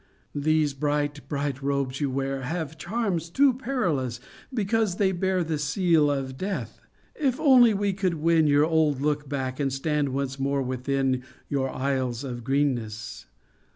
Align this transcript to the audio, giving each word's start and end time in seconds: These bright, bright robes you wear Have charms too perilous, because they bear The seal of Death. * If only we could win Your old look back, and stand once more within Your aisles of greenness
These 0.33 0.73
bright, 0.73 1.27
bright 1.29 1.61
robes 1.61 2.01
you 2.01 2.09
wear 2.09 2.41
Have 2.41 2.75
charms 2.75 3.29
too 3.29 3.53
perilous, 3.53 4.19
because 4.51 4.95
they 4.95 5.11
bear 5.11 5.43
The 5.43 5.59
seal 5.59 6.09
of 6.09 6.37
Death. 6.39 6.81
* 7.03 7.11
If 7.15 7.39
only 7.39 7.75
we 7.75 7.93
could 7.93 8.15
win 8.15 8.47
Your 8.47 8.65
old 8.65 8.99
look 9.03 9.29
back, 9.29 9.59
and 9.59 9.71
stand 9.71 10.09
once 10.09 10.39
more 10.39 10.63
within 10.63 11.21
Your 11.49 11.69
aisles 11.69 12.23
of 12.23 12.43
greenness 12.43 13.27